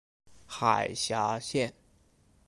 [0.47, 1.71] 海峡线。